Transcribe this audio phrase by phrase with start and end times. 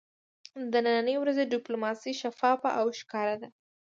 [0.71, 3.49] د ننی ورځې ډیپلوماسي شفافه او ښکاره ده